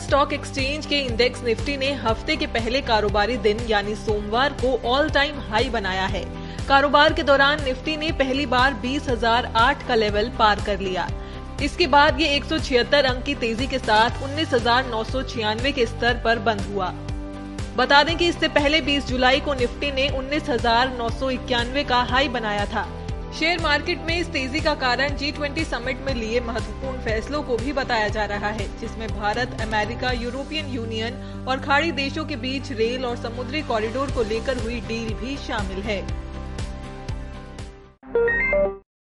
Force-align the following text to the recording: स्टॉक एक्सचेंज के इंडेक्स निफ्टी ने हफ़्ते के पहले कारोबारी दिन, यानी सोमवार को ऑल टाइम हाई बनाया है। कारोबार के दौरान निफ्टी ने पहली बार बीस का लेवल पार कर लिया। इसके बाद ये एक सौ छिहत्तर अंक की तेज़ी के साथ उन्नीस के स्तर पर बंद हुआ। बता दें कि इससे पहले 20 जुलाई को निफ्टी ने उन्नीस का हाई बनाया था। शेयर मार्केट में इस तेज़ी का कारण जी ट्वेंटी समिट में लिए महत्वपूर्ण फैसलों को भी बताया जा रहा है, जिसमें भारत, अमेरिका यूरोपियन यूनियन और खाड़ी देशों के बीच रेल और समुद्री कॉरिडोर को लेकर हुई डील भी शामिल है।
स्टॉक 0.00 0.32
एक्सचेंज 0.32 0.86
के 0.86 0.98
इंडेक्स 0.98 1.42
निफ्टी 1.44 1.76
ने 1.76 1.92
हफ़्ते 1.92 2.36
के 2.36 2.46
पहले 2.46 2.80
कारोबारी 2.80 3.36
दिन, 3.36 3.58
यानी 3.68 3.94
सोमवार 3.94 4.52
को 4.52 4.78
ऑल 4.88 5.10
टाइम 5.10 5.40
हाई 5.40 5.68
बनाया 5.68 6.06
है। 6.06 6.24
कारोबार 6.68 7.12
के 7.12 7.22
दौरान 7.22 7.64
निफ्टी 7.64 7.96
ने 7.96 8.10
पहली 8.12 8.46
बार 8.46 8.74
बीस 8.74 9.06
का 9.08 9.94
लेवल 9.94 10.30
पार 10.38 10.60
कर 10.66 10.80
लिया। 10.80 11.08
इसके 11.62 11.86
बाद 11.86 12.20
ये 12.20 12.28
एक 12.28 12.44
सौ 12.44 12.58
छिहत्तर 12.58 13.04
अंक 13.04 13.24
की 13.24 13.34
तेज़ी 13.34 13.66
के 13.66 13.78
साथ 13.78 14.22
उन्नीस 14.22 15.74
के 15.74 15.86
स्तर 15.86 16.20
पर 16.24 16.38
बंद 16.38 16.60
हुआ। 16.60 16.92
बता 17.76 18.02
दें 18.02 18.16
कि 18.16 18.28
इससे 18.28 18.48
पहले 18.48 18.80
20 18.80 19.06
जुलाई 19.06 19.40
को 19.40 19.54
निफ्टी 19.54 19.90
ने 19.92 20.08
उन्नीस 20.08 20.48
का 21.88 22.00
हाई 22.02 22.28
बनाया 22.28 22.64
था। 22.64 22.86
शेयर 23.38 23.60
मार्केट 23.62 23.98
में 23.98 24.16
इस 24.18 24.26
तेज़ी 24.26 24.60
का 24.60 24.74
कारण 24.74 25.16
जी 25.16 25.30
ट्वेंटी 25.32 25.64
समिट 25.64 25.98
में 25.98 26.14
लिए 26.14 26.40
महत्वपूर्ण 26.40 26.98
फैसलों 26.98 27.42
को 27.42 27.56
भी 27.56 27.72
बताया 27.72 28.08
जा 28.08 28.24
रहा 28.24 28.48
है, 28.48 28.66
जिसमें 28.80 29.06
भारत, 29.10 29.56
अमेरिका 29.60 30.10
यूरोपियन 30.12 30.66
यूनियन 30.66 31.44
और 31.48 31.60
खाड़ी 31.60 31.92
देशों 31.92 32.24
के 32.24 32.36
बीच 32.36 32.72
रेल 32.72 33.04
और 33.04 33.16
समुद्री 33.16 33.62
कॉरिडोर 33.62 34.10
को 34.10 34.22
लेकर 34.22 34.58
हुई 34.58 34.80
डील 34.80 35.14
भी 35.14 35.36
शामिल 35.36 35.82
है। 35.82 36.00